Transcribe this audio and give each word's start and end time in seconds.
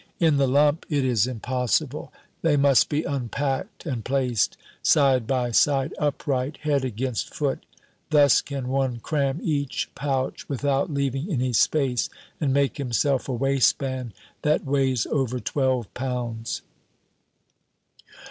In 0.19 0.37
the 0.37 0.47
lump 0.47 0.87
it 0.89 1.05
is 1.05 1.27
impossible. 1.27 2.11
They 2.41 2.57
must 2.57 2.89
be 2.89 3.03
unpacked 3.03 3.85
and 3.85 4.03
placed 4.03 4.57
side 4.81 5.27
by 5.27 5.51
side 5.51 5.93
upright, 5.99 6.57
head 6.63 6.83
against 6.83 7.31
foot. 7.35 7.63
Thus 8.09 8.41
can 8.41 8.69
one 8.69 8.99
cram 9.01 9.39
each 9.43 9.91
pouch 9.93 10.49
without 10.49 10.91
leaving 10.91 11.31
any 11.31 11.53
space, 11.53 12.09
and 12.39 12.51
make 12.51 12.77
himself 12.77 13.29
a 13.29 13.33
waistband 13.35 14.15
that 14.41 14.65
weighs 14.65 15.05
over 15.11 15.39
twelve 15.39 15.93
pounds. 15.93 16.63